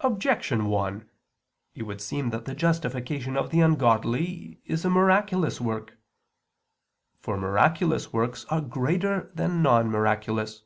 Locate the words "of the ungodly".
3.36-4.60